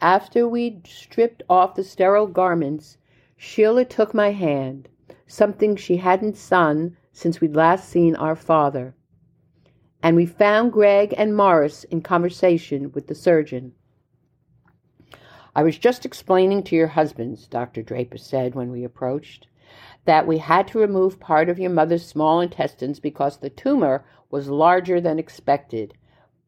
After 0.01 0.49
we'd 0.49 0.87
stripped 0.87 1.43
off 1.49 1.75
the 1.75 1.85
sterile 1.85 2.27
garments, 2.27 2.99
Sheila 3.37 3.85
took 3.85 4.15
my 4.15 4.31
hand, 4.31 4.89
something 5.27 5.77
she 5.77 5.97
hadn't 5.97 6.45
done 6.49 6.97
since 7.13 7.41
we'd 7.41 7.57
last 7.57 7.89
seen 7.89 8.15
our 8.17 8.37
father. 8.37 8.95
and 10.03 10.17
we 10.17 10.27
found 10.27 10.73
Greg 10.73 11.15
and 11.17 11.37
Morris 11.37 11.85
in 11.85 12.01
conversation 12.01 12.91
with 12.93 13.07
the 13.07 13.15
surgeon. 13.15 13.73
I 15.55 15.63
was 15.63 15.77
just 15.77 16.07
explaining 16.07 16.63
to 16.65 16.77
your 16.77 16.89
husbands, 16.89 17.47
Dr. 17.47 17.83
Draper 17.83 18.17
said 18.17 18.55
when 18.55 18.71
we 18.71 18.85
approached, 18.85 19.49
that 20.07 20.27
we 20.27 20.39
had 20.39 20.67
to 20.69 20.79
remove 20.79 21.21
part 21.21 21.51
of 21.51 21.59
your 21.59 21.71
mother's 21.71 22.07
small 22.07 22.41
intestines 22.41 23.01
because 23.01 23.37
the 23.37 23.51
tumor 23.51 24.05
was 24.31 24.49
larger 24.49 25.01
than 25.01 25.19
expected. 25.19 25.93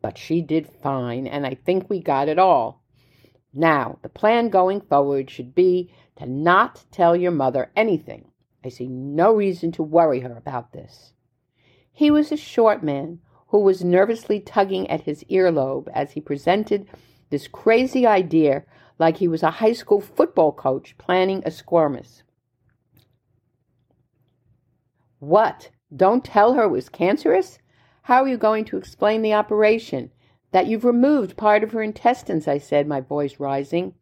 But 0.00 0.16
she 0.16 0.40
did 0.40 0.66
fine, 0.66 1.26
and 1.26 1.46
I 1.46 1.54
think 1.54 1.88
we 1.88 2.00
got 2.00 2.28
it 2.28 2.38
all. 2.38 2.82
Now, 3.52 3.98
the 4.02 4.08
plan 4.08 4.48
going 4.48 4.80
forward 4.80 5.30
should 5.30 5.54
be 5.54 5.92
to 6.16 6.26
not 6.26 6.84
tell 6.90 7.14
your 7.14 7.30
mother 7.30 7.70
anything. 7.76 8.30
I 8.64 8.70
see 8.70 8.88
no 8.88 9.34
reason 9.34 9.70
to 9.72 9.82
worry 9.82 10.20
her 10.20 10.34
about 10.36 10.72
this. 10.72 11.12
He 11.92 12.10
was 12.10 12.32
a 12.32 12.36
short 12.36 12.82
man 12.82 13.20
who 13.48 13.60
was 13.60 13.84
nervously 13.84 14.40
tugging 14.40 14.88
at 14.90 15.02
his 15.02 15.22
earlobe 15.24 15.88
as 15.94 16.12
he 16.12 16.20
presented 16.20 16.88
this 17.30 17.48
crazy 17.48 18.06
idea 18.06 18.64
like 18.98 19.16
he 19.16 19.28
was 19.28 19.42
a 19.42 19.50
high 19.50 19.72
school 19.72 20.00
football 20.00 20.52
coach 20.52 20.96
planning 20.98 21.42
a 21.44 21.50
skirmish. 21.50 22.22
What? 25.18 25.70
Don't 25.94 26.24
tell 26.24 26.54
her 26.54 26.64
it 26.64 26.70
was 26.70 26.88
cancerous? 26.88 27.58
How 28.02 28.22
are 28.22 28.28
you 28.28 28.37
going 28.37 28.64
to 28.66 28.76
explain 28.76 29.22
the 29.22 29.34
operation? 29.34 30.10
That 30.52 30.66
you've 30.66 30.84
removed 30.84 31.37
part 31.37 31.64
of 31.64 31.72
her 31.72 31.82
intestines, 31.82 32.46
I 32.46 32.58
said, 32.58 32.87
my 32.87 33.00
voice 33.00 33.40
rising. 33.40 33.94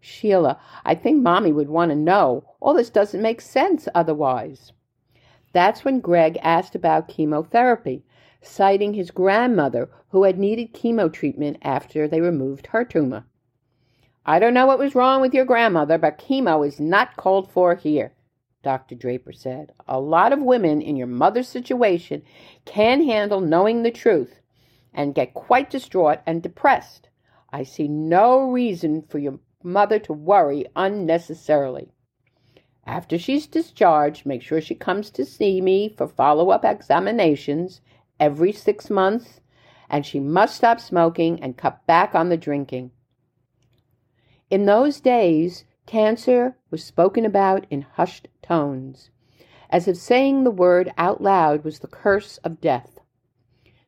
Sheila, 0.00 0.60
I 0.84 0.94
think 0.94 1.22
Mommy 1.22 1.52
would 1.52 1.68
want 1.68 1.90
to 1.90 1.96
know. 1.96 2.44
All 2.60 2.74
this 2.74 2.90
doesn't 2.90 3.22
make 3.22 3.40
sense 3.40 3.88
otherwise. 3.94 4.72
That's 5.52 5.84
when 5.84 6.00
Greg 6.00 6.36
asked 6.42 6.74
about 6.74 7.08
chemotherapy, 7.08 8.04
citing 8.46 8.94
his 8.94 9.10
grandmother 9.10 9.90
who 10.10 10.24
had 10.24 10.38
needed 10.38 10.74
chemo 10.74 11.12
treatment 11.12 11.56
after 11.62 12.06
they 12.06 12.20
removed 12.20 12.68
her 12.68 12.84
tumor. 12.84 13.24
I 14.26 14.38
don't 14.38 14.54
know 14.54 14.66
what 14.66 14.78
was 14.78 14.94
wrong 14.94 15.20
with 15.20 15.34
your 15.34 15.44
grandmother, 15.44 15.98
but 15.98 16.18
chemo 16.18 16.66
is 16.66 16.80
not 16.80 17.16
called 17.16 17.50
for 17.50 17.74
here, 17.74 18.14
Dr. 18.62 18.94
Draper 18.94 19.32
said. 19.32 19.72
A 19.86 20.00
lot 20.00 20.32
of 20.32 20.40
women 20.40 20.80
in 20.80 20.96
your 20.96 21.06
mother's 21.06 21.48
situation 21.48 22.22
can 22.64 23.02
handle 23.02 23.40
knowing 23.40 23.82
the 23.82 23.90
truth 23.90 24.40
and 24.94 25.14
get 25.14 25.34
quite 25.34 25.68
distraught 25.68 26.20
and 26.26 26.42
depressed. 26.42 27.08
I 27.52 27.64
see 27.64 27.88
no 27.88 28.50
reason 28.50 29.02
for 29.02 29.18
your 29.18 29.40
mother 29.62 29.98
to 30.00 30.12
worry 30.12 30.66
unnecessarily. 30.74 31.90
After 32.86 33.18
she's 33.18 33.46
discharged, 33.46 34.26
make 34.26 34.42
sure 34.42 34.60
she 34.60 34.74
comes 34.74 35.10
to 35.12 35.24
see 35.24 35.60
me 35.60 35.88
for 35.88 36.06
follow 36.06 36.50
up 36.50 36.64
examinations 36.64 37.80
every 38.20 38.52
six 38.52 38.90
months, 38.90 39.40
and 39.88 40.04
she 40.04 40.20
must 40.20 40.56
stop 40.56 40.80
smoking 40.80 41.42
and 41.42 41.56
cut 41.56 41.86
back 41.86 42.14
on 42.14 42.28
the 42.28 42.36
drinking. 42.36 42.90
In 44.50 44.66
those 44.66 45.00
days, 45.00 45.64
cancer 45.86 46.56
was 46.70 46.84
spoken 46.84 47.24
about 47.24 47.66
in 47.70 47.82
hushed 47.82 48.28
tones, 48.42 49.10
as 49.70 49.88
if 49.88 49.96
saying 49.96 50.44
the 50.44 50.50
word 50.50 50.92
out 50.96 51.20
loud 51.20 51.64
was 51.64 51.80
the 51.80 51.88
curse 51.88 52.38
of 52.38 52.60
death. 52.60 53.00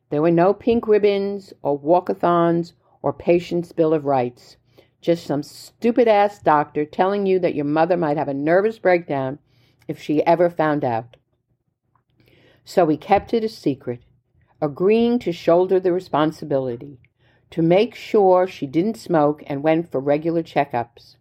There 0.09 0.21
were 0.21 0.31
no 0.31 0.53
pink 0.53 0.87
ribbons 0.87 1.53
or 1.61 1.79
walkathons 1.79 2.73
or 3.01 3.13
patient's 3.13 3.71
bill 3.71 3.93
of 3.93 4.05
rights. 4.05 4.57
Just 5.01 5.25
some 5.25 5.43
stupid 5.43 6.07
ass 6.07 6.41
doctor 6.41 6.85
telling 6.85 7.25
you 7.25 7.39
that 7.39 7.55
your 7.55 7.65
mother 7.65 7.97
might 7.97 8.17
have 8.17 8.27
a 8.27 8.33
nervous 8.33 8.79
breakdown 8.79 9.39
if 9.87 10.01
she 10.01 10.25
ever 10.25 10.49
found 10.49 10.83
out. 10.83 11.17
So 12.65 12.83
we 12.83 12.97
kept 12.97 13.33
it 13.33 13.43
a 13.43 13.49
secret, 13.49 14.01
agreeing 14.61 15.19
to 15.19 15.31
shoulder 15.31 15.79
the 15.79 15.93
responsibility 15.93 16.99
to 17.49 17.61
make 17.61 17.95
sure 17.95 18.47
she 18.47 18.67
didn't 18.67 18.97
smoke 18.97 19.43
and 19.47 19.63
went 19.63 19.91
for 19.91 19.99
regular 19.99 20.43
checkups. 20.43 21.15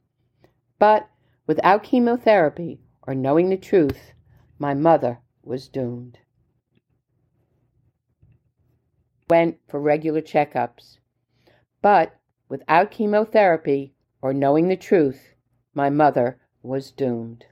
But 0.79 1.09
without 1.47 1.83
chemotherapy 1.83 2.81
or 3.07 3.15
knowing 3.15 3.51
the 3.51 3.57
truth, 3.57 4.13
my 4.59 4.75
mother 4.75 5.21
was 5.43 5.69
doomed. 5.69 6.19
Went 9.29 9.59
for 9.69 9.81
regular 9.81 10.21
checkups. 10.21 10.99
But 11.83 12.19
without 12.49 12.91
chemotherapy 12.91 13.95
or 14.23 14.33
knowing 14.33 14.69
the 14.69 14.77
truth, 14.77 15.35
my 15.75 15.91
mother 15.91 16.41
was 16.63 16.91
doomed. 16.91 17.47